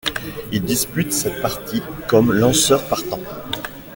Il 0.51 0.63
dispute 0.63 1.11
cette 1.13 1.41
partie 1.43 1.79
comme 2.07 2.33
lanceur 2.33 2.87
partant. 2.87 3.19